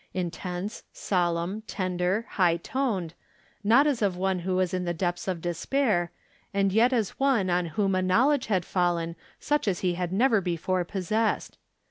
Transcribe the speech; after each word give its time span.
Intense, 0.15 0.81
solemn, 0.91 1.61
tender, 1.67 2.25
high 2.29 2.57
toned— 2.57 3.13
not 3.63 3.85
as 3.85 4.01
of 4.01 4.17
one 4.17 4.39
who 4.39 4.55
was 4.55 4.73
in 4.73 4.83
the 4.83 4.95
depths 4.95 5.27
of 5.27 5.41
despair, 5.41 6.11
and 6.55 6.73
yet 6.73 6.91
as 6.91 7.19
one 7.19 7.51
on 7.51 7.67
whom 7.77 7.93
a 7.93 8.01
knowledge 8.01 8.47
had 8.47 8.65
fallen 8.65 9.15
such 9.39 9.67
as 9.67 9.81
he 9.81 9.93
had 9.93 10.11
never 10.11 10.41
before 10.41 10.83
possessed. 10.83 11.59